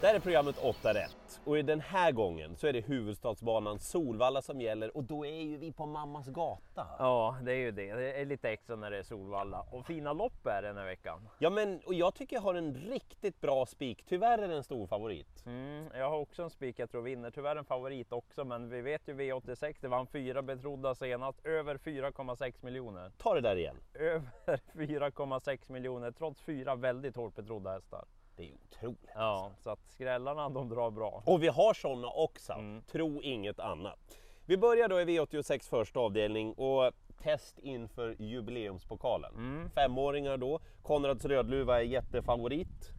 Där 0.00 0.14
är 0.14 0.20
programmet 0.20 0.58
8 0.58 0.94
rätt. 0.94 1.40
Och 1.44 1.58
i 1.58 1.62
den 1.62 1.80
här 1.80 2.12
gången 2.12 2.56
så 2.56 2.66
är 2.66 2.72
det 2.72 2.80
huvudstadsbanan 2.80 3.78
Solvalla 3.78 4.42
som 4.42 4.60
gäller 4.60 4.96
och 4.96 5.04
då 5.04 5.26
är 5.26 5.42
ju 5.42 5.56
vi 5.56 5.72
på 5.72 5.86
mammas 5.86 6.28
gata. 6.28 6.86
Ja, 6.98 7.36
det 7.42 7.52
är 7.52 7.56
ju 7.56 7.70
det. 7.70 7.94
Det 7.94 8.20
är 8.20 8.24
lite 8.24 8.50
extra 8.50 8.76
när 8.76 8.90
det 8.90 8.98
är 8.98 9.02
Solvalla. 9.02 9.66
Och 9.70 9.86
fina 9.86 10.12
lopp 10.12 10.46
är 10.46 10.62
det 10.62 10.68
den 10.68 10.76
här 10.76 10.84
veckan. 10.84 11.28
Ja 11.38 11.50
men 11.50 11.80
och 11.86 11.94
jag 11.94 12.14
tycker 12.14 12.36
jag 12.36 12.40
har 12.40 12.54
en 12.54 12.74
riktigt 12.74 13.40
bra 13.40 13.66
spik. 13.66 14.04
Tyvärr 14.08 14.38
är 14.38 14.48
det 14.48 14.56
en 14.56 14.64
stor 14.64 14.86
favorit. 14.86 15.46
Mm, 15.46 15.88
jag 15.94 16.10
har 16.10 16.18
också 16.18 16.42
en 16.42 16.50
spik 16.50 16.78
jag 16.78 16.90
tror 16.90 17.02
vinner. 17.02 17.30
Tyvärr 17.30 17.56
en 17.56 17.64
favorit 17.64 18.12
också, 18.12 18.44
men 18.44 18.68
vi 18.70 18.80
vet 18.80 19.08
ju 19.08 19.14
V86. 19.14 19.76
Det 19.80 19.88
vann 19.88 20.06
fyra 20.06 20.42
betrodda 20.42 20.94
senast. 20.94 21.46
Över 21.46 21.78
4,6 21.78 22.54
miljoner. 22.60 23.12
Ta 23.18 23.34
det 23.34 23.40
där 23.40 23.56
igen. 23.56 23.76
Över 23.94 24.30
4,6 24.72 25.72
miljoner 25.72 26.10
trots 26.10 26.42
fyra 26.42 26.74
väldigt 26.74 27.16
hårt 27.16 27.34
betrodda 27.34 27.72
hästar. 27.72 28.04
Det 28.40 28.46
är 28.46 28.54
otroligt. 28.54 29.10
Ja, 29.14 29.50
så 29.58 29.70
att 29.70 29.78
skrällarna 29.88 30.48
de 30.48 30.68
drar 30.68 30.90
bra. 30.90 31.22
Och 31.26 31.42
vi 31.42 31.48
har 31.48 31.74
sådana 31.74 32.08
också. 32.08 32.54
Tro 32.92 33.22
inget 33.22 33.60
annat. 33.60 34.18
Vi 34.46 34.56
börjar 34.56 34.88
då 34.88 35.00
i 35.00 35.04
V86 35.04 35.70
första 35.70 36.00
avdelning 36.00 36.52
och 36.52 36.92
test 37.22 37.58
inför 37.58 38.16
jubileumspokalen. 38.18 39.32
Femåringar 39.74 40.36
då. 40.36 40.60
Konrads 40.82 41.24
Rödluva 41.24 41.78
är 41.78 41.84
jättefavorit. 41.84 42.90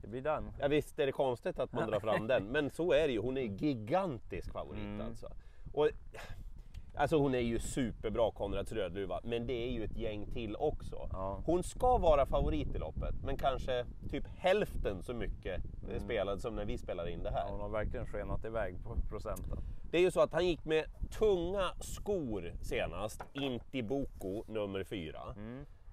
Det 0.00 0.08
blir 0.08 0.20
den. 0.22 0.52
Ja, 0.60 0.68
visst 0.68 0.98
är 0.98 1.06
det 1.06 1.12
konstigt 1.12 1.58
att 1.58 1.72
man 1.72 1.86
drar 1.90 2.00
fram 2.00 2.26
den, 2.26 2.44
men 2.44 2.70
så 2.70 2.92
är 2.92 3.06
det 3.06 3.12
ju. 3.12 3.20
Hon 3.20 3.36
är 3.36 3.42
gigantisk 3.42 4.52
favorit 4.52 5.00
alltså. 5.00 5.28
Och, 5.72 5.88
alltså 6.94 7.16
hon 7.18 7.34
är 7.34 7.38
ju 7.38 7.58
superbra 7.58 8.30
Konrads 8.30 8.72
Rödluva, 8.72 9.20
men 9.24 9.46
det 9.46 9.52
är 9.52 9.70
ju 9.70 9.84
ett 9.84 9.96
gäng 9.96 10.26
till 10.26 10.56
också. 10.56 11.08
Ja. 11.12 11.42
Hon 11.46 11.62
ska 11.62 11.98
vara 11.98 12.26
favorit 12.26 12.74
i 12.74 12.78
loppet, 12.78 13.14
men 13.24 13.36
kanske 13.36 13.86
typ 14.10 14.24
hälften 14.38 15.02
så 15.02 15.14
mycket 15.14 15.62
mm. 15.88 16.00
spelad 16.00 16.40
som 16.40 16.56
när 16.56 16.64
vi 16.64 16.78
spelar 16.78 17.08
in 17.08 17.22
det 17.22 17.30
här. 17.30 17.44
Ja, 17.46 17.50
hon 17.50 17.60
har 17.60 17.68
verkligen 17.68 18.06
skenat 18.06 18.44
iväg 18.44 18.76
på 18.84 18.96
procenten. 19.10 19.58
Det 19.90 19.98
är 19.98 20.02
ju 20.02 20.10
så 20.10 20.20
att 20.20 20.32
han 20.32 20.46
gick 20.46 20.64
med 20.64 20.84
tunga 21.18 21.70
skor 21.80 22.52
senast, 22.62 23.24
Intiboko 23.32 24.44
nummer 24.46 24.84
4. 24.84 25.34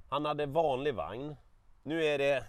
Han 0.10 0.26
hade 0.26 0.46
vanlig 0.46 0.96
vagn. 0.96 1.36
Nu 1.84 2.04
är 2.04 2.18
det 2.18 2.46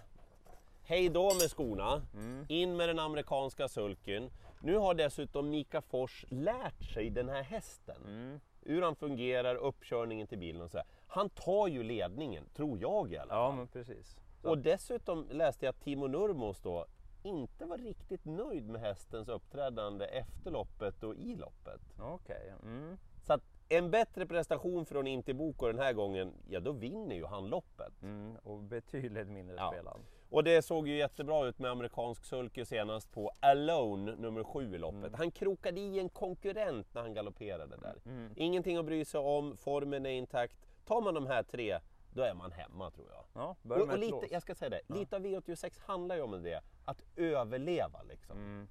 hej 0.83 1.09
då 1.09 1.23
med 1.23 1.49
skorna, 1.49 2.01
in 2.47 2.77
med 2.77 2.89
den 2.89 2.99
amerikanska 2.99 3.67
sulken. 3.67 4.29
Nu 4.63 4.77
har 4.77 4.93
dessutom 4.93 5.49
Mika 5.49 5.81
Fors 5.81 6.25
lärt 6.29 6.83
sig 6.93 7.09
den 7.09 7.29
här 7.29 7.43
hästen. 7.43 8.39
Hur 8.61 8.81
han 8.81 8.95
fungerar, 8.95 9.55
uppkörningen 9.55 10.27
till 10.27 10.37
bilen 10.37 10.61
och 10.61 10.71
så. 10.71 10.77
Här. 10.77 10.87
Han 11.07 11.29
tar 11.29 11.67
ju 11.67 11.83
ledningen, 11.83 12.45
tror 12.55 12.79
jag 12.79 13.11
i 13.11 13.17
alla 13.17 13.29
fall. 13.29 13.37
Ja, 13.39 13.55
men 13.55 13.67
precis. 13.67 14.17
Så. 14.41 14.49
Och 14.49 14.57
dessutom 14.57 15.27
läste 15.29 15.65
jag 15.65 15.73
att 15.73 15.81
Timo 15.81 16.07
Nurmos 16.07 16.61
då 16.61 16.85
inte 17.23 17.65
var 17.65 17.77
riktigt 17.77 18.25
nöjd 18.25 18.69
med 18.69 18.81
hästens 18.81 19.27
uppträdande 19.27 20.05
efter 20.05 20.51
loppet 20.51 21.03
och 21.03 21.15
i 21.15 21.35
loppet. 21.35 21.81
Okej. 21.99 22.53
Mm. 22.63 22.97
Så 23.21 23.33
att 23.33 23.43
en 23.77 23.91
bättre 23.91 24.25
prestation 24.25 24.85
från 24.85 25.07
Intiboko 25.07 25.67
den 25.67 25.79
här 25.79 25.93
gången, 25.93 26.33
ja 26.49 26.59
då 26.59 26.71
vinner 26.71 27.15
ju 27.15 27.25
han 27.25 27.47
loppet. 27.49 28.01
Mm. 28.01 28.35
Och 28.43 28.59
betydligt 28.59 29.27
mindre 29.27 29.55
Ja. 29.55 29.71
spelad. 29.71 29.99
Och 30.29 30.43
det 30.43 30.61
såg 30.61 30.87
ju 30.87 30.97
jättebra 30.97 31.45
ut 31.45 31.59
med 31.59 31.71
amerikansk 31.71 32.25
sulky 32.25 32.65
senast 32.65 33.11
på 33.11 33.31
Alone 33.39 34.15
nummer 34.15 34.43
7 34.43 34.75
i 34.75 34.77
loppet. 34.77 35.15
Han 35.15 35.31
krokade 35.31 35.79
i 35.79 35.99
en 35.99 36.09
konkurrent 36.09 36.93
när 36.93 37.01
han 37.01 37.13
galopperade 37.13 37.77
där. 37.77 37.95
Ingenting 38.35 38.77
att 38.77 38.85
bry 38.85 39.05
sig 39.05 39.19
om, 39.19 39.57
formen 39.57 40.05
är 40.05 40.09
intakt. 40.09 40.57
Tar 40.85 41.01
man 41.01 41.13
de 41.13 41.27
här 41.27 41.43
tre, 41.43 41.79
då 42.13 42.21
är 42.21 42.33
man 42.33 42.51
hemma 42.51 42.91
tror 42.91 43.07
jag. 43.11 43.23
Ja, 43.33 43.55
Och, 43.75 43.81
och 43.89 43.97
lite, 43.99 44.27
jag 44.31 44.41
ska 44.41 44.55
säga 44.55 44.69
det, 44.69 44.81
lite 44.99 45.15
av 45.15 45.21
V86 45.25 45.81
handlar 45.85 46.15
ju 46.15 46.21
om 46.21 46.43
det, 46.43 46.61
att 46.85 47.03
överleva 47.15 48.01
liksom. 48.03 48.67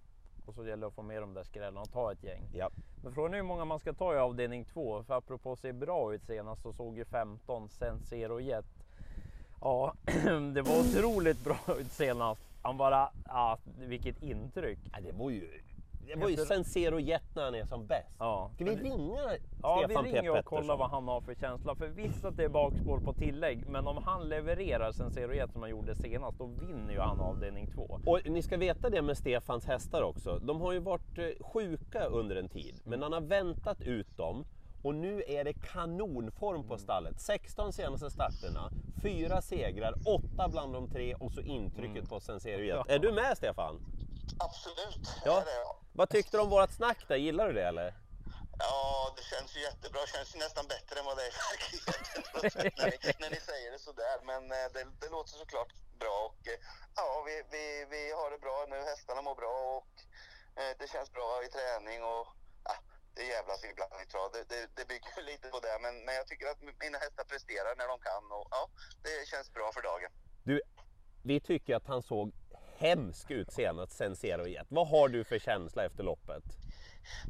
Och 0.47 0.55
så 0.55 0.67
gäller 0.67 0.81
det 0.81 0.87
att 0.87 0.95
få 0.95 1.03
med 1.03 1.23
de 1.23 1.35
där 1.35 1.45
skrällarna 1.45 1.81
och 1.81 1.93
ta 1.93 2.13
ett 2.13 2.23
gäng. 2.23 2.43
Ja. 2.53 2.71
Men 3.03 3.15
frågan 3.15 3.33
är 3.33 3.37
hur 3.37 3.45
många 3.45 3.65
man 3.65 3.79
ska 3.79 3.93
ta 3.93 4.15
i 4.15 4.19
avdelning 4.19 4.65
2. 4.65 5.03
För 5.03 5.15
apropå 5.15 5.57
se 5.57 5.73
bra 5.73 6.15
ut 6.15 6.25
senast 6.27 6.63
så 6.63 6.73
såg 6.73 6.97
ju 6.97 7.05
15 7.05 7.69
Sensero 7.69 8.41
Jet. 8.41 8.65
Ja, 9.61 9.95
det 10.55 10.63
var 10.63 10.81
otroligt 10.81 11.45
bra 11.45 11.77
ut 11.79 11.93
senast. 11.93 12.43
Han 12.63 12.77
bara, 12.77 13.11
ja, 13.29 13.59
vilket 13.79 14.23
intryck. 14.23 14.79
Ja, 14.93 14.99
det 15.01 15.13
var 15.13 15.31
ju, 15.31 15.61
det 16.07 16.17
var 16.17 16.29
ju 16.29 16.37
Sensero 16.37 17.01
Jet 17.01 17.35
när 17.35 17.45
han 17.45 17.55
är 17.55 17.65
som 17.65 17.87
bäst. 17.87 18.17
Ja. 18.19 18.51
Ska 18.55 18.65
vi 18.65 18.77
ringa 18.77 19.21
Ja, 19.63 19.79
vi 19.79 19.85
Stefan 19.85 20.05
ringer 20.05 20.23
P. 20.23 20.31
och 20.31 20.45
kollar 20.45 20.77
vad 20.77 20.91
han 20.91 21.09
har 21.09 21.21
för 21.21 21.35
känsla. 21.35 21.75
För 21.75 21.89
visst 21.89 22.25
att 22.25 22.37
det 22.37 22.45
är 22.45 22.49
bakspår 22.49 22.99
på 22.99 23.13
tillägg, 23.13 23.69
men 23.69 23.87
om 23.87 24.03
han 24.05 24.29
levererar 24.29 24.93
Sensero 24.93 25.35
Jet 25.35 25.53
som 25.53 25.63
han 25.63 25.71
gjorde 25.71 25.95
senast, 25.95 26.39
då 26.39 26.47
vinner 26.47 26.93
ju 26.93 27.01
han 27.01 27.21
avdelning 27.21 27.67
2. 27.67 28.01
Och 28.07 28.21
ni 28.25 28.43
ska 28.43 28.57
veta 28.57 28.91
det 28.91 29.03
med 29.03 29.19
Stefans 29.19 29.67
hästar 29.67 30.03
också. 30.03 30.39
De 30.39 30.61
har 30.61 30.73
ju 30.73 30.79
varit 30.79 31.19
eh, 31.19 31.25
sjuka 31.41 32.05
under 32.05 32.37
en 32.37 32.49
tid, 32.49 32.81
men 32.85 33.03
han 33.03 33.13
har 33.13 33.21
väntat 33.21 33.81
ut 33.81 34.17
dem. 34.17 34.45
Och 34.83 34.95
nu 34.95 35.23
är 35.29 35.45
det 35.45 35.53
kanonform 35.53 36.69
på 36.69 36.79
stallet. 36.79 37.21
16 37.21 37.73
senaste 37.73 38.11
starterna, 38.11 38.71
fyra 39.03 39.43
segrar, 39.43 39.95
åtta 40.07 40.49
bland 40.49 40.73
de 40.73 40.89
tre 40.89 41.15
och 41.15 41.33
så 41.33 41.41
intrycket 41.41 42.09
på 42.09 42.21
Sensero 42.21 42.63
Jet. 42.63 42.89
Är 42.89 42.99
du 42.99 43.13
med 43.13 43.37
Stefan? 43.37 43.81
Absolut, 44.39 45.09
Ja. 45.25 45.45
Vad 45.93 46.09
tyckte 46.11 46.37
du 46.37 46.41
om 46.41 46.51
vårat 46.51 46.73
snack 46.73 47.09
där? 47.09 47.17
Gillar 47.17 47.47
du 47.49 47.53
det 47.53 47.67
eller? 47.67 47.95
Ja, 48.59 49.15
det 49.17 49.23
känns 49.23 49.57
ju 49.57 49.61
jättebra. 49.61 50.01
Det 50.01 50.13
känns 50.17 50.35
ju 50.35 50.39
nästan 50.39 50.67
bättre 50.75 51.01
än 51.01 51.07
vad 51.07 51.17
det 51.17 51.23
är 51.29 51.33
i 51.33 51.39
verkligheten 51.51 52.23
när, 52.79 52.85
ni, 52.91 53.13
när 53.23 53.31
ni 53.31 53.41
säger 53.51 53.71
det 53.73 53.79
sådär. 53.79 54.17
Men 54.31 54.43
eh, 54.59 54.67
det, 54.75 54.83
det 55.01 55.09
låter 55.17 55.33
såklart 55.43 55.73
bra 56.03 56.17
och 56.29 56.41
eh, 56.53 56.59
ja, 56.97 57.09
vi, 57.29 57.35
vi, 57.55 57.65
vi 57.95 58.03
har 58.19 58.31
det 58.31 58.39
bra 58.47 58.67
nu. 58.73 58.77
Hästarna 58.91 59.23
mår 59.23 59.35
bra 59.43 59.57
och 59.79 59.95
eh, 60.61 60.73
det 60.81 60.89
känns 60.95 61.11
bra 61.17 61.29
i 61.47 61.49
träning 61.57 62.01
och 62.13 62.27
ja, 62.69 62.75
det 63.15 63.25
jävlas 63.35 63.65
ibland 63.65 63.93
i 64.05 64.07
trav. 64.13 64.29
Det, 64.33 64.45
det, 64.53 64.63
det 64.77 64.85
bygger 64.93 65.23
lite 65.31 65.47
på 65.55 65.61
det, 65.67 65.79
men, 65.85 65.95
men 66.05 66.15
jag 66.15 66.27
tycker 66.27 66.47
att 66.53 66.61
mina 66.85 66.99
hästar 67.05 67.25
presterar 67.33 67.73
när 67.81 67.89
de 67.93 67.99
kan 68.09 68.25
och 68.39 68.47
ja, 68.51 68.63
det 69.05 69.29
känns 69.33 69.49
bra 69.57 69.67
för 69.77 69.83
dagen. 69.91 70.11
Du, 70.49 70.61
vi 71.23 71.41
tycker 71.41 71.73
att 71.77 71.87
han 71.87 72.03
såg 72.03 72.27
hemsk 72.79 73.31
ut 73.31 73.53
senast, 73.53 73.93
Sensero 73.93 74.47
Jet. 74.47 74.67
Vad 74.69 74.89
har 74.89 75.09
du 75.09 75.25
för 75.25 75.39
känsla 75.39 75.85
efter 75.85 76.03
loppet? 76.03 76.45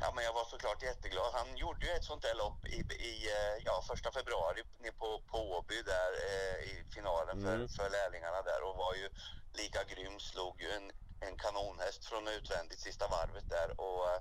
Ja, 0.00 0.12
men 0.14 0.25
jag 0.25 0.32
var 0.32 0.44
såklart 0.44 0.82
jätteglad. 0.82 1.30
Han 1.34 1.56
gjorde 1.56 1.86
ju 1.86 1.92
ett 1.92 2.04
sånt 2.04 2.22
där 2.22 2.34
lopp 2.34 2.66
i, 2.66 2.78
i 3.10 3.14
eh, 3.36 3.56
ja, 3.64 3.84
första 3.88 4.12
februari 4.12 4.62
nere 4.80 4.92
på, 4.92 5.22
på 5.30 5.38
Åby 5.56 5.82
där 5.82 6.12
eh, 6.28 6.56
i 6.70 6.84
finalen 6.94 7.42
för, 7.42 7.58
för 7.76 7.91
lärlingarna 7.91 8.42
där 8.42 8.62
och 8.62 8.76
var 8.76 8.94
ju 8.94 9.08
lika 9.54 9.84
grym. 9.84 10.20
Slog 10.20 10.62
ju 10.62 10.70
en, 10.70 10.92
en 11.20 11.36
kanonhäst 11.36 12.04
från 12.04 12.28
utvändigt 12.28 12.80
sista 12.80 13.09
varvet 13.09 13.48
där 13.48 13.80
och 13.80 14.10
eh, 14.10 14.20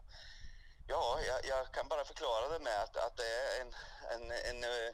ja, 0.88 1.20
jag, 1.28 1.40
jag 1.46 1.72
kan 1.74 1.88
bara 1.88 2.06
förklara 2.06 2.50
det 2.50 2.64
med 2.64 2.80
att, 2.84 2.96
att 2.98 3.18
det 3.18 3.30
är 3.42 3.62
en, 3.62 3.72
en, 4.14 4.32
en 4.50 4.64
eh, 4.64 4.92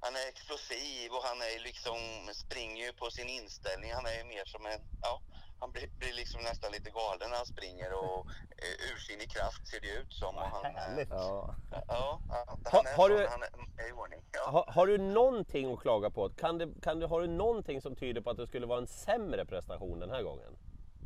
han 0.00 0.16
är 0.16 0.28
explosiv 0.28 1.12
och 1.12 1.24
han 1.24 1.40
är 1.42 1.58
liksom, 1.60 1.98
springer 2.32 2.86
ju 2.86 2.92
på 2.92 3.10
sin 3.10 3.28
inställning. 3.28 3.92
Han 3.92 4.06
är 4.06 4.18
ju 4.18 4.24
mer 4.24 4.44
som 4.44 4.66
en, 4.66 4.80
ja, 5.02 5.22
han 5.60 5.70
blir, 5.72 5.88
blir 5.98 6.12
liksom 6.12 6.40
nästan 6.42 6.72
lite 6.72 6.90
galen 6.90 7.30
när 7.30 7.36
han 7.36 7.46
springer 7.46 7.92
och 7.92 8.26
eh, 8.58 8.92
ursinnig 8.94 9.30
kraft 9.30 9.68
ser 9.68 9.80
det 9.80 9.90
ut 10.00 10.12
som. 10.12 10.36
Och 10.36 10.42
han, 10.42 10.64
Härligt. 10.64 11.08
Ja. 11.10 11.54
ja, 11.70 11.84
ja, 11.88 12.20
han 12.28 12.58
Har- 12.72 12.84
är, 12.84 12.96
har 12.96 13.08
du- 13.08 13.26
han 13.28 13.42
är, 13.42 13.88
i 13.88 13.92
ordning. 13.92 14.20
Ja. 14.32 14.50
Har, 14.50 14.64
har 14.72 14.86
du 14.86 14.98
någonting 14.98 15.72
att 15.72 15.80
klaga 15.80 16.10
på? 16.10 16.28
Kan 16.30 16.58
det, 16.58 16.68
kan 16.82 16.98
du, 17.00 17.06
har 17.06 17.20
du 17.20 17.26
någonting 17.28 17.82
som 17.82 17.96
tyder 17.96 18.20
på 18.20 18.30
att 18.30 18.36
det 18.36 18.46
skulle 18.46 18.66
vara 18.66 18.78
en 18.78 18.86
sämre 18.86 19.44
prestation 19.46 20.00
den 20.00 20.10
här 20.10 20.22
gången? 20.22 20.52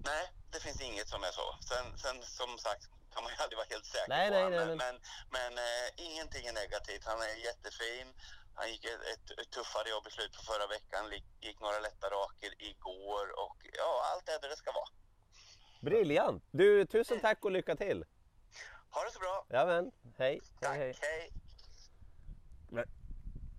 Nej, 0.04 0.26
det 0.52 0.60
finns 0.60 0.80
inget 0.80 1.08
som 1.08 1.22
är 1.22 1.32
så. 1.40 1.46
Sen, 1.60 1.98
sen 1.98 2.16
som 2.22 2.58
sagt 2.58 2.82
kan 3.14 3.22
man 3.24 3.32
ju 3.32 3.38
aldrig 3.42 3.56
vara 3.56 3.66
helt 3.70 3.86
säker 3.86 4.08
Nej, 4.08 4.28
på 4.28 4.34
nej, 4.34 4.42
han, 4.42 4.52
nej, 4.52 4.60
men, 4.66 4.68
men- 4.76 4.78
men, 4.86 5.00
men 5.36 5.52
eh, 5.58 6.06
ingenting 6.06 6.46
är 6.46 6.52
negativt. 6.52 7.04
Han 7.04 7.20
är 7.22 7.34
jättefin. 7.48 8.06
Han 8.54 8.70
gick 8.70 8.84
ett, 8.84 9.00
ett, 9.12 9.38
ett 9.38 9.50
tuffare 9.50 9.88
jobb 9.90 10.06
i 10.06 10.10
slutet 10.10 10.36
på 10.36 10.42
förra 10.42 10.66
veckan, 10.66 11.10
gick, 11.40 11.60
några 11.60 11.80
lätta 11.80 12.06
raker 12.10 12.52
igår 12.58 13.26
och 13.44 13.56
ja, 13.78 14.02
allt 14.12 14.28
är 14.28 14.40
där 14.40 14.48
det 14.48 14.56
ska 14.56 14.72
vara. 14.72 14.90
Briljant! 15.80 16.44
Du, 16.50 16.86
tusen 16.86 17.20
tack 17.20 17.44
och 17.44 17.50
lycka 17.50 17.76
till! 17.76 18.04
Ha 18.90 19.04
det 19.04 19.10
så 19.10 19.18
bra! 19.18 19.46
Jajamän, 19.50 19.92
hej! 20.18 20.40
Tack, 20.60 20.76
hej. 20.76 20.94
hej. 21.00 21.39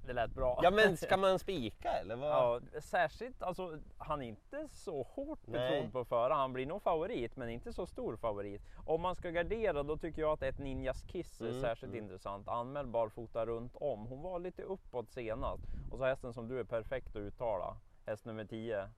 Det 0.05 0.13
lät 0.13 0.31
bra. 0.31 0.59
Ja 0.63 0.71
men 0.71 0.97
ska 0.97 1.17
man 1.27 1.39
spika 1.39 1.91
eller? 1.91 2.15
Vad? 2.15 2.29
Ja, 2.73 2.81
särskilt, 2.81 3.41
alltså 3.43 3.79
han 3.97 4.21
är 4.21 4.27
inte 4.27 4.67
så 4.67 5.03
hårt 5.03 5.45
betrodd 5.45 5.93
på 5.93 6.05
förra. 6.05 6.33
Han 6.33 6.53
blir 6.53 6.65
nog 6.65 6.81
favorit, 6.81 7.35
men 7.35 7.49
inte 7.49 7.73
så 7.73 7.85
stor 7.85 8.15
favorit. 8.15 8.61
Om 8.85 9.01
man 9.01 9.15
ska 9.15 9.29
gardera, 9.29 9.83
då 9.83 9.97
tycker 9.97 10.21
jag 10.21 10.31
att 10.31 10.41
ett 10.43 10.57
Ninjas 10.57 11.03
Kiss 11.03 11.41
är 11.41 11.49
Mm, 11.49 11.61
särskilt 11.61 11.95
intressant. 11.95 12.47
Anmäld 12.47 12.89
barfota 12.89 13.45
runt 13.45 13.75
om. 13.75 14.05
Hon 14.05 14.21
var 14.21 14.39
lite 14.39 14.63
uppåt 14.63 15.09
senast. 15.11 15.63
Och 15.91 15.97
så 15.97 16.05
hästen 16.05 16.33
som 16.33 16.47
du 16.47 16.59
är 16.59 16.63
perfekt 16.63 17.07
att 17.07 17.15
uttala. 17.15 17.77
Häst 18.05 18.25
nummer 18.25 18.45
10. 18.45 18.89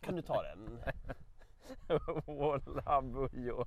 Kan 0.00 0.14
du 0.16 0.22
ta 0.22 0.42
den? 0.42 0.80
Walla 2.38 3.02
Bujo. 3.02 3.64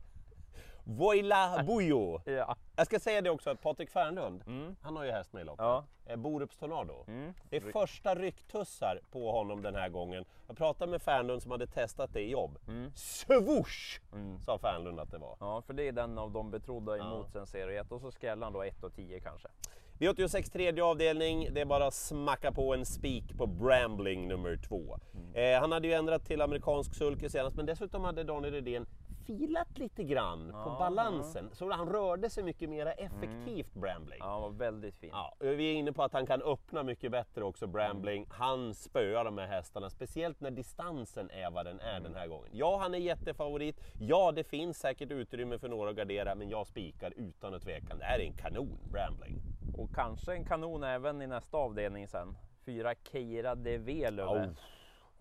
Voila 0.98 1.64
Bujo! 1.64 2.22
Ja. 2.26 2.56
Jag 2.76 2.86
ska 2.86 3.00
säga 3.00 3.22
det 3.22 3.30
också 3.30 3.50
att 3.50 3.62
Patrik 3.62 3.90
Fernlund, 3.90 4.44
han 4.82 4.96
har 4.96 5.04
ju 5.04 5.12
häst 5.12 5.34
med 5.34 5.42
i 5.42 5.46
loppet. 5.46 5.66
Ja. 5.66 5.86
Borups 6.18 6.58
Tornado. 6.58 7.04
Mm. 7.08 7.34
Det 7.50 7.56
är 7.56 7.62
första 7.62 8.16
rycktussar 8.16 9.00
på 9.12 9.32
honom 9.32 9.62
den 9.62 9.76
här 9.76 9.90
gången. 9.90 10.26
Jag 10.48 10.58
pratade 10.58 10.92
med 10.92 11.02
Fernlund 11.02 11.42
som 11.42 11.52
hade 11.52 11.68
testat 11.68 12.14
det 12.14 12.22
i 12.22 12.32
jobb. 12.32 12.60
Swoosh! 12.96 14.00
Sa 14.46 14.58
Fernlund 14.58 15.00
att 15.00 15.12
det 15.12 15.18
var. 15.18 15.38
ja, 15.40 15.62
för 15.62 15.74
det 15.74 15.88
är 15.88 15.92
den 15.92 16.18
av 16.18 16.32
de 16.32 16.52
betrodda 16.52 16.98
emot 16.98 17.32
sen 17.32 17.48
serie 17.48 17.82
1 17.82 17.92
och 17.92 18.02
så 18.02 18.12
skrällar 18.12 18.46
han 18.46 18.54
då 18.54 18.64
1 18.64 18.84
och 18.84 18.94
10 18.96 19.20
kanske. 19.20 19.48
V86 20.00 20.52
tredje 20.52 20.84
avdelning, 20.84 21.48
det 21.54 21.62
är 21.62 21.66
bara 21.66 21.88
att 21.88 21.94
smacka 21.94 22.52
på 22.52 22.74
en 22.74 22.86
spik 22.86 23.38
på 23.38 23.48
Brambling 23.48 24.28
nummer 24.28 24.58
två. 24.68 25.00
Mm. 25.14 25.56
Eh, 25.56 25.62
han 25.62 25.72
hade 25.72 25.88
ju 25.88 25.94
ändrat 25.94 26.26
till 26.26 26.42
amerikansk 26.42 26.96
sulky 26.96 27.30
senast, 27.30 27.56
men 27.56 27.66
dessutom 27.66 28.04
hade 28.04 28.24
Daniel 28.24 28.54
Redén 28.54 28.86
filat 29.26 29.78
lite 29.78 30.04
grann 30.04 30.52
på 30.52 30.58
Ja, 30.58 30.76
balansen. 30.80 31.50
Så 31.54 31.72
han 31.72 31.90
rörde 31.90 32.30
sig 32.30 32.44
mycket 32.44 32.70
mer 32.70 32.86
effektivt, 32.98 33.74
Brambling. 33.74 34.20
Ja, 34.20 34.32
han 34.32 34.42
var 34.42 34.50
väldigt 34.50 34.96
fin. 34.96 35.10
Ja, 35.14 35.36
vi 35.40 35.72
är 35.72 35.74
inne 35.74 35.94
på 35.94 36.04
att 36.04 36.14
han 36.14 36.26
kan 36.26 36.42
öppna 36.42 36.84
mycket 36.84 37.12
bättre 37.12 37.44
också, 37.44 37.68
Brambling. 37.68 38.26
Han 38.30 38.74
spöar 38.74 39.26
de 39.26 39.38
här 39.38 39.48
hästarna, 39.48 39.90
speciellt 39.90 40.42
när 40.42 40.52
distansen 40.52 41.30
är 41.30 41.52
vad 41.52 41.66
den 41.66 41.80
är 41.80 42.00
den 42.00 42.16
här 42.16 42.28
gången. 42.28 42.50
Ja, 42.52 42.78
han 42.82 42.94
är 42.94 43.00
jättefavorit. 43.00 43.82
Ja, 44.00 44.32
det 44.32 44.44
finns 44.44 44.80
säkert 44.80 45.12
utrymme 45.12 45.60
för 45.60 45.70
några 45.70 45.90
att 45.90 45.96
gardera, 45.96 46.36
men 46.36 46.50
jag 46.50 46.68
spikar 46.68 47.14
utan 47.16 47.54
att 47.54 47.62
tveka. 47.62 47.96
Det 47.96 48.06
här 48.06 48.20
är 48.20 48.24
en 48.24 48.38
kanon, 48.38 48.80
Brambling. 48.92 49.42
Och 49.78 49.96
kanske 49.96 50.34
en 50.34 50.46
kanon 50.46 50.84
även 50.84 51.22
i 51.22 51.28
nästa 51.28 51.58
avdelning 51.58 52.08
sen. 52.08 52.38
Fyra 52.66 52.94
Keira 53.12 53.56
de 53.56 53.78
Velöver. 53.78 54.50
Oh. 54.50 54.54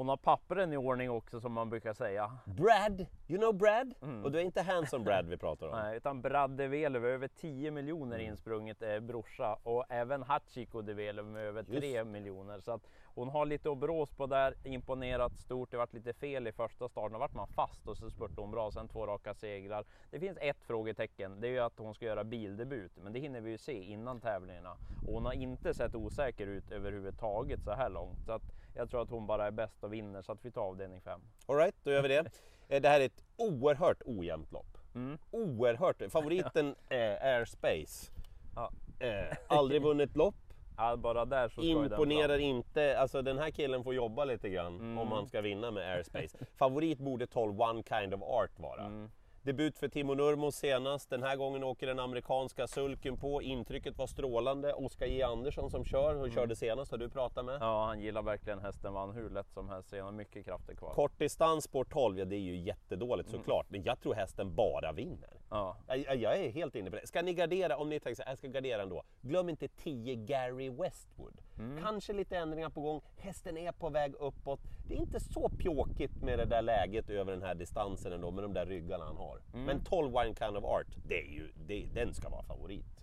Hon 0.01 0.09
har 0.09 0.17
pappren 0.17 0.73
i 0.73 0.77
ordning 0.77 1.11
också 1.11 1.41
som 1.41 1.53
man 1.53 1.71
brukar 1.71 1.95
säga. 1.95 2.39
Brad, 2.45 3.07
you 3.29 3.39
know 3.39 3.55
Brad? 3.55 3.95
Och 4.25 4.33
det 4.33 4.41
är 4.41 4.45
inte 4.45 4.63
Hanson 4.63 5.05
Brad 5.05 5.27
vi 5.27 5.37
pratar 5.37 5.67
om. 5.67 5.73
Nej, 5.83 5.97
utan 5.97 6.23
Brad 6.23 6.51
de 6.51 6.69
Velöver, 6.69 7.09
över 7.09 7.29
10 7.29 7.71
miljoner 7.71 8.19
insprunget 8.19 8.83
är 8.83 9.01
brorsa 9.01 9.59
och 9.63 9.85
även 9.89 10.23
Hachiko 10.23 10.83
de 10.83 10.95
Velöver 10.95 11.31
med 11.31 11.43
över 11.43 11.63
3 11.63 12.05
miljoner. 12.05 12.61
Så 12.61 12.73
att 12.73 12.83
hon 13.15 13.29
har 13.29 13.47
lite 13.47 13.71
att 13.71 13.79
brås 13.79 14.11
på 14.13 14.27
där, 14.27 14.55
imponerat 14.65 15.39
stort. 15.39 15.71
Det 15.71 15.77
varit 15.77 15.95
lite 15.95 16.13
fel 16.13 16.47
i 16.47 16.53
första 16.53 16.89
starten, 16.89 17.13
då 17.13 17.19
vart 17.19 17.35
man 17.35 17.49
fast 17.49 17.89
och 17.89 17.97
så 17.97 18.11
spurtade 18.11 18.41
hon 18.41 18.51
bra, 18.51 18.71
sen 18.71 18.89
två 18.89 19.07
raka 19.07 19.35
segrar. 19.35 19.85
Det 20.11 20.21
finns 20.21 20.39
ett 20.41 20.65
frågetecken, 20.67 21.41
det 21.41 21.49
är 21.49 21.53
ju 21.53 21.61
att 21.61 21.79
hon 21.79 21.95
ska 21.95 22.05
göra 22.05 22.25
bildebut, 22.25 22.93
men 23.03 23.13
det 23.13 23.19
hinner 23.19 23.41
vi 23.41 23.51
ju 23.51 23.59
se 23.59 23.83
innan 23.83 24.21
tävlingarna. 24.21 24.77
Och 25.07 25.15
hon 25.15 25.25
har 25.25 25.33
inte 25.33 25.75
sett 25.75 25.95
osäker 25.95 26.47
ut 26.47 26.71
överhuvudtaget 26.71 27.65
så 27.65 27.71
här 27.71 27.89
långt. 27.91 28.25
Så 28.27 28.33
att 28.33 28.43
jag 28.75 28.91
tror 28.91 29.03
att 29.03 29.11
hon 29.11 29.27
bara 29.27 29.47
är 29.47 29.51
bäst 29.51 29.85
och 29.85 29.93
vinner, 29.93 30.23
så 30.23 30.33
att 30.33 30.45
vi 30.45 30.51
tar 30.51 30.63
avdelning 30.63 31.01
5. 31.01 31.21
Alright, 31.47 31.75
då 31.85 31.91
gör 31.91 32.03
vi 32.03 32.09
det. 32.09 32.25
Eh, 32.69 32.81
Det 32.83 32.89
här 32.89 33.01
är 33.01 33.05
ett 33.07 33.25
oerhört 33.37 34.03
ojämnt 34.05 34.53
lopp. 34.53 34.79
Mm. 34.95 35.19
Oerhört. 35.31 36.03
Favoriten 36.13 36.75
är 36.89 37.35
Airspace. 37.39 38.13
Ja. 38.57 38.71
Eh, 38.99 39.37
aldrig 39.49 39.83
vunnit 39.83 40.17
lopp. 40.17 40.35
Ja, 40.77 40.97
bara 40.97 41.25
där 41.25 41.49
så 41.49 41.61
Imponerar 41.63 42.39
inte, 42.39 42.99
alltså 42.99 43.23
den 43.23 43.39
här 43.39 43.51
killen 43.51 43.85
får 43.85 43.95
jobba 43.95 44.25
lite 44.25 44.49
grann 44.49 44.99
om 44.99 45.13
han 45.13 45.27
ska 45.27 45.41
vinna 45.41 45.71
med 45.71 45.93
Airspace. 45.97 46.39
Favorit 46.57 46.99
borde 46.99 47.27
12 47.27 47.61
One 47.61 47.83
Kind 47.83 48.15
of 48.15 48.23
Art 48.23 48.59
vara. 48.59 49.09
Debut 49.43 49.79
för 49.79 49.89
Timo 49.89 50.15
Nurmos 50.15 50.57
senast, 50.57 51.11
den 51.11 51.23
här 51.23 51.37
gången 51.37 51.65
åker 51.65 51.87
den 51.87 51.99
amerikanska 51.99 52.67
sulken 52.67 53.17
på. 53.17 53.43
Intrycket 53.43 53.99
var 53.99 54.07
strålande. 54.07 54.73
Oskar 54.75 55.07
J 55.07 55.23
Andersson 55.23 55.71
som 55.71 55.85
kör 55.85 56.15
och 56.23 56.31
körde 56.33 56.57
senast 56.57 56.91
har 56.91 56.99
du 56.99 57.09
pratat 57.11 57.45
med. 57.45 57.59
Ja, 57.61 57.85
han 57.87 58.01
gillar 58.01 58.23
verkligen 58.23 58.59
hästen, 58.59 58.93
vann 58.93 59.13
hur 59.13 59.31
lätt 59.31 59.51
som 59.53 59.69
helst. 59.69 59.93
Han 59.93 60.01
har 60.01 60.13
mycket 60.13 60.45
krafter 60.45 60.75
kvar. 60.75 60.95
Kort 60.95 61.19
distans 61.19 61.65
spår 61.65 61.85
12, 61.85 62.19
ja 62.19 62.25
det 62.25 62.37
är 62.37 62.41
ju 62.41 62.57
jättedåligt 62.57 63.31
såklart. 63.31 63.67
Men 63.71 63.83
jag 63.83 64.01
tror 64.01 64.15
hästen 64.15 64.55
bara 64.55 64.93
vinner. 64.93 65.31
Ja. 65.51 65.77
Jag, 65.89 65.99
jag- 65.99 66.17
jag 66.17 66.39
är 66.39 66.51
helt 66.51 66.75
inne 66.75 66.91
på 66.91 66.97
det. 66.97 67.07
Ska 67.07 67.23
ni 67.23 67.35
gardera, 67.35 67.77
om 67.77 67.89
ni 67.89 68.01
tänker 68.01 68.17
så 68.17 68.23
här, 68.23 68.31
jag 68.31 68.39
ska 68.39 68.49
gardera 68.49 68.83
ändå. 68.83 69.03
Glöm 69.21 69.49
inte 69.49 69.69
10 69.69 70.15
Gary 70.15 70.69
Westwood. 70.69 71.41
Kanske 71.83 72.13
lite 72.13 72.37
ändringar 72.37 72.71
på 72.71 72.81
gång. 72.81 73.01
Hästen 73.17 73.57
är 73.57 73.73
på 73.73 73.89
väg 73.89 74.15
uppåt. 74.15 74.61
Det 74.89 74.95
är 74.95 74.99
inte 74.99 75.21
så 75.21 75.49
pjåkigt 75.49 76.23
med 76.23 76.39
det 76.39 76.45
där 76.45 76.63
läget 76.63 77.11
över 77.11 77.33
den 77.33 77.43
här 77.43 77.55
distansen 77.55 78.13
ändå, 78.13 78.31
med 78.31 78.45
de 78.45 78.53
där 78.53 78.67
ryggarna 78.67 79.05
han 79.05 79.17
har. 79.17 79.41
Men 79.53 79.85
12 79.85 80.13
Wine 80.13 80.35
Kind 80.35 80.57
of 80.57 80.65
Art, 80.65 80.87
det 81.09 81.21
är 81.21 81.33
ju, 81.33 81.53
det, 81.67 81.89
den 81.95 82.15
ska 82.15 82.29
vara 82.29 82.43
favorit. 82.43 83.01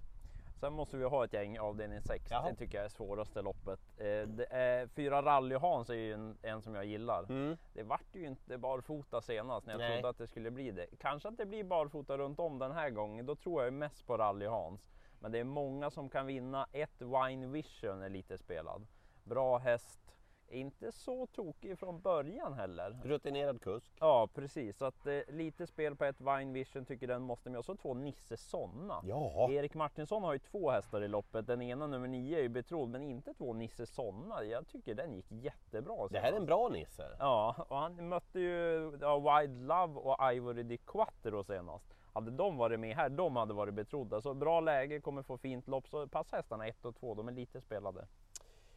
Sen 0.60 0.74
måste 0.74 0.98
vi 0.98 1.04
ha 1.04 1.26
ett 1.26 1.34
gäng 1.34 1.60
avdelning 1.60 2.02
6. 2.02 2.26
Jaha. 2.30 2.50
Det 2.50 2.56
tycker 2.56 2.78
jag 2.78 2.86
är 2.86 2.90
svåraste 2.90 3.42
loppet. 3.42 3.80
Eh, 3.98 4.28
det 4.28 4.48
är, 4.50 4.88
fyra 4.88 5.22
rally-Hans 5.22 5.90
är 5.90 5.94
ju 5.94 6.14
en, 6.14 6.38
en 6.42 6.62
som 6.62 6.76
jag 6.76 6.86
gillar. 6.86 7.26
Det 7.74 7.84
vart 7.84 8.16
ju 8.16 8.28
inte 8.28 8.58
barfota 8.58 9.22
senast 9.22 9.66
när 9.66 9.74
jag 9.74 9.80
Nej. 9.80 9.94
trodde 9.94 10.10
att 10.10 10.18
det 10.18 10.28
skulle 10.28 10.52
bli 10.52 10.72
det. 10.72 10.88
Kanske 11.00 11.30
att 11.30 11.38
det 11.38 11.46
blir 11.46 11.64
barfota 11.64 12.18
runt 12.18 12.40
om 12.40 12.60
den 12.60 12.72
här 12.72 12.90
gången. 12.90 13.26
Då 13.26 13.36
tror 13.36 13.64
jag 13.64 13.74
mest 13.74 14.08
på 14.08 14.18
rally-Hans. 14.18 14.90
Men 15.20 15.32
det 15.32 15.40
är 15.40 15.44
många 15.44 15.90
som 15.90 16.10
kan 16.10 16.26
vinna. 16.26 16.68
Ett 16.72 17.02
Wine 17.02 17.48
Vision 17.48 18.02
är 18.02 18.10
lite 18.10 18.38
spelad. 18.38 18.88
Bra 19.24 19.58
häst. 19.58 20.08
Inte 20.50 20.92
så 20.92 21.26
tokig 21.26 21.80
från 21.80 22.02
början 22.02 22.54
heller. 22.54 23.00
Rutinerad 23.04 23.62
kusk. 23.62 23.92
Ja 24.00 24.28
precis, 24.34 24.78
så 24.78 24.86
att 24.86 25.08
eh, 25.08 25.20
lite 25.28 25.68
spel 25.68 25.96
på 25.96 26.06
ett 26.06 26.22
Vine 26.22 26.54
Vision 26.54 26.86
tycker 26.86 27.08
den 27.08 27.22
måste 27.22 27.50
med. 27.50 27.60
Och 27.60 27.66
så 27.66 27.76
två 27.76 27.94
Nisse 27.94 28.38
Sonna. 28.38 29.02
Ja. 29.04 29.52
Erik 29.52 29.74
Martinsson 29.74 30.24
har 30.24 30.34
ju 30.34 30.40
två 30.40 30.72
hästar 30.72 31.02
i 31.02 31.08
loppet. 31.08 31.48
Den 31.48 31.62
ena 31.62 31.88
nummer 31.88 32.08
nio 32.08 32.38
är 32.38 32.42
ju 32.42 32.50
betrodd, 32.50 32.90
men 32.90 33.04
inte 33.04 33.34
två 33.34 33.54
Nisse 33.54 33.86
Sonna. 33.86 34.44
Jag 34.44 34.68
tycker 34.68 34.96
den 34.96 35.14
gick 35.14 35.32
jättebra. 35.32 36.08
Det 36.08 36.20
här 36.20 36.24
är 36.24 36.28
en 36.28 36.34
senast. 36.34 36.48
bra 36.48 36.70
Nisse. 36.70 37.16
Ja, 37.20 37.66
och 37.70 37.78
han 37.78 38.10
mötte 38.10 38.40
ju 38.40 38.92
ja, 39.02 39.18
Wide 39.20 39.66
Love 39.66 40.00
och 40.00 40.34
Ivory 40.34 40.64
Di 40.64 40.78
Quattro 40.78 41.44
senast. 41.44 41.94
Hade 42.18 42.32
de 42.32 42.58
varit 42.58 42.80
med 42.80 42.96
här, 42.96 43.10
de 43.10 43.36
hade 43.36 43.54
varit 43.54 43.74
betrodda. 43.74 44.22
Så 44.22 44.34
bra 44.34 44.60
läge, 44.60 45.02
kommer 45.02 45.24
få 45.24 45.38
fint 45.38 45.68
lopp. 45.68 45.88
Så 45.88 46.08
pass 46.08 46.32
hästarna 46.32 46.68
1 46.68 46.86
och 46.86 46.96
2, 46.96 47.14
de 47.16 47.28
är 47.28 47.32
lite 47.32 47.62
spelade. 47.62 48.08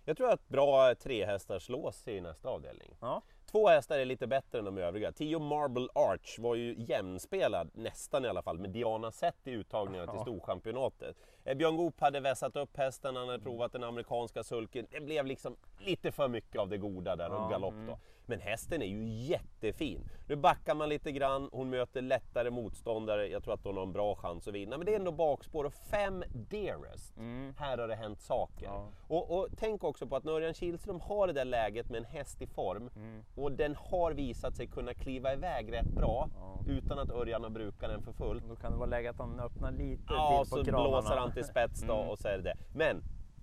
Jag 0.04 0.16
tror 0.16 0.30
att 0.30 0.48
bra 0.48 0.94
tre 0.94 1.26
hästar 1.26 1.58
slås 1.58 2.08
i 2.08 2.20
nästa 2.20 2.48
avdelning. 2.48 2.96
Ja. 3.00 3.22
Två 3.50 3.68
hästar 3.68 3.98
är 3.98 4.04
lite 4.04 4.26
bättre 4.26 4.58
än 4.58 4.64
de 4.64 4.78
övriga. 4.78 5.12
Tio 5.12 5.38
Marble 5.38 5.88
Arch 5.94 6.38
var 6.38 6.54
ju 6.54 6.74
jämnspelad, 6.78 7.70
nästan 7.74 8.24
i 8.24 8.28
alla 8.28 8.42
fall, 8.42 8.58
med 8.58 8.70
Diana 8.70 9.12
Sett 9.12 9.46
i 9.46 9.50
uttagningarna 9.50 10.12
till 10.12 10.20
Storchampionatet. 10.20 11.16
Eh, 11.50 11.56
Björn 11.56 11.76
Goop 11.76 12.00
hade 12.00 12.20
vässat 12.20 12.56
upp 12.56 12.76
hästen, 12.76 13.16
han 13.16 13.28
hade 13.28 13.42
provat 13.42 13.72
den 13.72 13.84
amerikanska 13.84 14.42
sulken. 14.44 14.86
Det 14.90 15.00
blev 15.00 15.26
liksom 15.26 15.56
lite 15.78 16.12
för 16.12 16.28
mycket 16.28 16.60
av 16.60 16.68
det 16.68 16.78
goda 16.78 17.16
där 17.16 17.32
och 17.32 17.50
galopp 17.50 17.74
då. 17.86 17.98
Men 18.26 18.40
hästen 18.40 18.82
är 18.82 18.86
ju 18.86 19.04
jättefin. 19.08 20.08
Nu 20.28 20.36
backar 20.36 20.74
man 20.74 20.88
lite 20.88 21.12
grann, 21.12 21.48
hon 21.52 21.70
möter 21.70 22.02
lättare 22.02 22.50
motståndare. 22.50 23.26
Jag 23.28 23.44
tror 23.44 23.54
att 23.54 23.64
hon 23.64 23.76
har 23.76 23.82
en 23.82 23.92
bra 23.92 24.14
chans 24.14 24.48
att 24.48 24.54
vinna. 24.54 24.76
Men 24.76 24.86
det 24.86 24.92
är 24.92 24.96
ändå 24.98 25.12
bakspår 25.12 25.64
och 25.64 25.72
fem 25.74 26.24
Dearest. 26.50 27.14
Här 27.56 27.78
har 27.78 27.88
det 27.88 27.94
hänt 27.94 28.20
saker. 28.20 28.66
Ja. 28.66 28.88
Och, 29.08 29.38
och 29.38 29.48
tänk 29.56 29.84
också 29.84 30.06
på 30.06 30.16
att 30.16 30.26
Örjan 30.26 30.54
Kihlström 30.54 31.00
har 31.00 31.26
det 31.26 31.32
där 31.32 31.44
läget 31.44 31.88
med 31.90 31.98
en 31.98 32.04
häst 32.04 32.42
i 32.42 32.46
form 32.46 32.90
och 33.36 33.52
den 33.52 33.74
har 33.74 34.12
visat 34.12 34.56
sig 34.56 34.66
kunna 34.66 34.94
kliva 34.94 35.32
iväg 35.32 35.72
rätt 35.72 35.90
bra 35.90 36.28
utan 36.68 36.98
att 36.98 37.10
Örjan 37.10 37.42
har 37.42 37.50
brukat 37.50 37.90
den 37.90 38.02
för 38.02 38.12
fullt. 38.12 38.44
Då 38.48 38.56
kan 38.56 38.72
det 38.72 38.78
vara 38.78 38.86
läge 38.90 39.10
att 39.10 39.18
han 39.18 39.40
öppnar 39.40 39.72
lite 39.72 40.02
Ja, 40.08 40.44
till 40.44 40.50
på 40.50 40.56
så 40.56 40.64
kranarna. 40.64 40.88
blåser 40.90 41.16
han 41.16 41.32
till 41.32 41.39
spets 41.44 41.80
då 41.82 41.94
och 41.94 42.18
så 42.18 42.28
är 42.28 42.36
det 42.36 42.42
det. 42.42 42.54
Men 42.74 43.02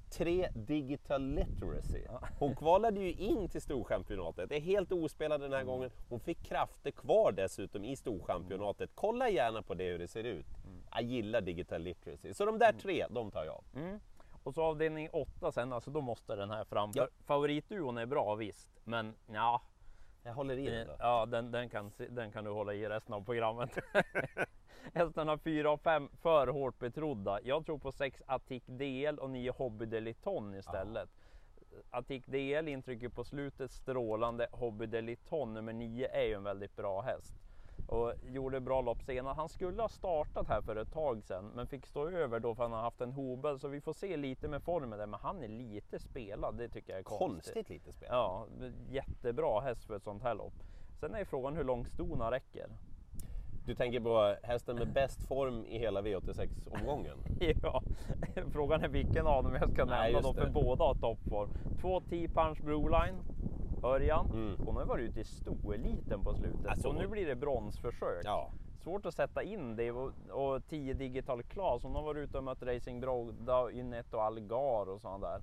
tre 0.10 0.50
digital 0.54 1.22
literacy. 1.22 2.02
Hon 2.40 2.56
kvalade 2.56 3.00
ju 3.00 3.12
in 3.12 3.50
till 3.50 3.62
Storchampionatet. 3.62 4.50
Det 4.50 4.56
är 4.56 4.62
helt 4.62 4.92
ospelad 4.92 5.42
den 5.42 5.54
här 5.54 5.64
gången. 5.64 5.90
Hon 6.10 6.20
fick 6.20 6.44
krafter 6.44 6.92
kvar 6.92 7.32
dessutom 7.32 7.86
i 7.86 7.96
Storchampionatet. 7.96 8.90
Kolla 8.96 9.30
gärna 9.30 9.62
på 9.62 9.74
det 9.74 9.84
hur 9.84 10.00
det 10.00 10.08
ser 10.08 10.24
ut. 10.24 10.46
Jag 10.92 11.02
gillar 11.02 11.42
digital 11.42 11.82
literacy. 11.82 12.34
Så 12.34 12.46
de 12.46 12.60
där 12.60 12.74
tre, 12.74 13.06
de 13.10 13.32
tar 13.32 13.46
jag. 13.46 13.64
Mm. 13.76 14.00
Och 14.44 14.54
så 14.54 14.64
avdelning 14.64 15.10
8 15.12 15.52
sen, 15.52 15.74
alltså 15.74 15.92
då 15.92 16.02
måste 16.02 16.36
den 16.36 16.50
här 16.50 16.64
fram. 16.66 16.92
Ja. 16.96 17.08
Favoritduon 17.26 17.98
är 17.98 18.06
bra 18.06 18.36
visst, 18.36 18.70
men 18.84 19.14
ja, 19.34 19.62
Jag 20.24 20.34
håller 20.34 20.58
i 20.58 20.70
den 20.70 20.88
då. 20.88 20.96
ja 21.00 21.26
den, 21.26 21.52
den, 21.52 21.70
kan, 21.70 21.92
den 22.10 22.32
kan 22.32 22.44
du 22.44 22.52
hålla 22.52 22.74
i 22.74 22.90
resten 22.90 23.14
av 23.14 23.26
programmet. 23.26 23.78
Hästarna 24.94 25.38
4 25.38 25.72
och 25.72 25.82
5 25.82 26.10
för 26.22 26.48
hårt 26.48 26.80
betrodda. 26.80 27.40
Jag 27.44 27.66
tror 27.66 27.78
på 27.78 27.92
6 27.92 28.24
Attic 28.26 28.64
DL 28.66 29.20
och 29.20 29.30
9 29.30 29.52
Hobby 29.52 29.86
Deliton 29.86 30.56
istället. 30.56 31.10
Attic 31.90 32.26
DL 32.26 32.68
intrycket 32.68 33.14
på 33.16 33.24
slutet 33.24 33.72
strålande. 33.72 34.48
Hobby 34.52 34.86
Deliton 34.86 35.54
nummer 35.54 35.74
9 35.74 36.08
är 36.08 36.24
ju 36.24 36.34
en 36.34 36.44
väldigt 36.44 36.76
bra 36.76 37.02
häst. 37.02 37.34
Och 37.88 38.14
gjorde 38.26 38.60
bra 38.60 38.82
lopp 38.82 39.04
senast. 39.04 39.38
Han 39.38 39.50
skulle 39.50 39.82
ha 39.82 39.90
startat 39.90 40.48
här 40.48 40.62
för 40.62 40.76
ett 40.76 40.94
tag 40.94 41.24
sedan 41.24 41.52
men 41.56 41.68
fick 41.68 41.86
stå 41.86 42.10
över 42.10 42.40
då 42.40 42.56
för 42.56 42.64
han 42.64 42.72
har 42.72 42.82
haft 42.82 43.02
en 43.02 43.12
hobel. 43.12 43.60
Så 43.60 43.68
vi 43.68 43.82
får 43.82 43.94
se 43.94 44.18
lite 44.18 44.48
med 44.48 44.64
formen 44.64 45.00
där. 45.00 45.08
Men 45.08 45.20
han 45.20 45.44
är 45.44 45.48
lite 45.48 46.00
spelad. 46.00 46.58
Det 46.58 46.70
tycker 46.70 46.94
jag 46.94 47.00
är 47.00 47.04
konstigt. 47.04 47.54
Konstigt 47.54 47.70
lite 47.70 47.94
spel. 47.94 48.10
Ja, 48.12 48.48
jättebra 48.90 49.62
häst 49.62 49.84
för 49.84 49.96
ett 49.96 50.04
sånt 50.04 50.24
här 50.24 50.36
lopp. 50.36 50.54
Sen 51.00 51.16
är 51.16 51.26
frågan 51.26 51.56
hur 51.56 51.64
långt 51.64 51.90
stona 51.90 52.32
räcker. 52.32 52.68
Du 53.68 53.76
tänker 53.76 54.00
på 54.00 54.36
hästen 54.44 54.76
med 54.76 54.94
bäst 54.94 55.28
form 55.28 55.66
i 55.66 55.78
hela 55.78 56.02
V86-omgången? 56.02 57.18
Ja, 57.64 57.82
frågan 58.52 58.84
är 58.84 58.88
vilken 58.88 59.28
av 59.28 59.44
dem 59.44 59.56
jag 59.62 59.70
ska 59.70 59.86
Nej, 59.86 60.14
nämna 60.14 60.28
då, 60.28 60.34
för 60.34 60.46
det. 60.46 60.52
båda 60.52 60.84
har 60.84 60.96
toppform. 60.96 61.50
Två 61.82 62.02
10 62.02 62.28
punch 62.28 62.62
Broline, 62.62 63.16
Örjan. 63.84 64.26
Mm. 64.26 64.58
Hon 64.66 64.76
har 64.76 64.86
varit 64.86 65.10
ute 65.10 65.20
i 65.20 65.24
stoeliten 65.24 66.24
på 66.24 66.34
slutet. 66.34 66.68
Alltså, 66.68 66.88
och 66.88 66.96
nu 66.96 67.08
blir 67.08 67.26
det 67.26 67.36
bronsförsök. 67.36 68.22
Ja. 68.24 68.50
svårt 68.84 69.06
att 69.06 69.14
sätta 69.14 69.44
in 69.44 69.76
det 69.76 69.92
och, 69.92 70.12
och 70.30 70.68
10 70.68 70.94
Digital 70.94 71.44
Class, 71.44 71.84
hon 71.84 71.96
har 71.96 72.04
varit 72.04 72.30
ute 72.30 72.38
och 72.38 72.44
mött 72.44 72.64
Racing 72.64 73.02
Broda, 73.02 73.72
Ynnet 73.72 74.14
och 74.14 74.24
Algar 74.24 74.90
och 74.90 75.02
sådana 75.02 75.28
där. 75.28 75.42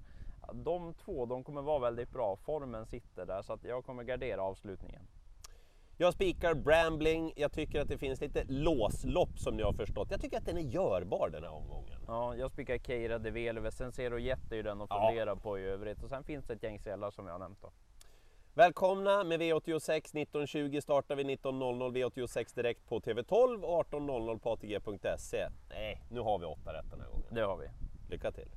De 0.53 0.95
två, 0.95 1.27
de 1.27 1.45
kommer 1.45 1.63
vara 1.63 1.79
väldigt 1.79 2.11
bra. 2.11 2.37
Formen 2.37 2.87
sitter 2.87 3.27
där 3.27 3.43
så 3.43 3.53
att 3.53 3.65
jag 3.65 3.85
kommer 3.85 4.03
gardera 4.05 4.43
avslutningen. 4.43 5.03
Jag 5.97 6.15
spikar 6.15 6.55
Brambling. 6.55 7.33
Jag 7.37 7.53
tycker 7.53 7.81
att 7.81 7.89
det 7.89 7.99
finns 7.99 8.21
lite 8.21 8.45
låslopp 8.49 9.39
som 9.39 9.57
ni 9.57 9.63
har 9.63 9.73
förstått. 9.73 10.11
Jag 10.11 10.21
tycker 10.21 10.39
att 10.39 10.47
den 10.47 10.57
är 10.59 10.61
görbar 10.63 11.29
den 11.29 11.43
här 11.43 11.51
omgången. 11.51 12.01
Ja, 12.07 12.37
jag 12.37 12.51
spikar 12.51 12.79
Keira 12.79 13.19
de 13.19 13.31
Velve. 13.31 13.71
Sen 13.71 13.93
Zero 13.93 14.19
Jet 14.19 14.53
är 14.53 14.57
ju 14.57 14.63
den 14.63 14.81
att 14.81 14.91
Ja. 14.91 15.09
fundera 15.09 15.37
på 15.37 15.59
i 15.59 15.63
övrigt. 15.65 16.03
Och 16.03 16.09
sen 16.09 16.25
finns 16.25 16.45
det 16.45 16.53
ett 16.55 16.63
gäng 16.63 16.79
sällar 16.79 17.11
som 17.11 17.27
jag 17.27 17.35
har 17.35 17.39
nämnt 17.39 17.63
då. 17.63 17.73
Välkomna 18.55 19.25
med 19.25 19.41
V86 19.41 20.15
19.20 20.15 20.81
startar 20.81 21.17
vi 21.17 21.23
19.00 21.25 21.93
V86 21.97 22.55
direkt 22.55 22.87
på 22.89 23.01
TV12 23.01 23.63
och 23.63 23.85
18.00 23.93 24.39
på 24.39 24.51
ATG.se. 24.53 25.49
Nej, 25.71 26.03
nu 26.11 26.21
har 26.21 26.39
vi 26.39 26.45
åtta 26.47 26.73
rätt 26.73 26.91
den 26.91 27.01
här 27.01 27.09
gången. 27.09 27.27
Det 27.35 27.41
har 27.41 27.57
vi. 27.57 27.67
Lycka 28.11 28.33
till! 28.33 28.49